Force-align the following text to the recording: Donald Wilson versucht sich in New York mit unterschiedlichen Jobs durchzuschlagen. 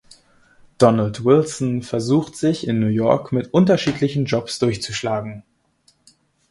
Donald 0.79 1.19
Wilson 1.25 1.83
versucht 1.83 2.35
sich 2.35 2.65
in 2.65 2.79
New 2.79 2.87
York 2.87 3.31
mit 3.33 3.53
unterschiedlichen 3.53 4.25
Jobs 4.25 4.57
durchzuschlagen. 4.57 5.43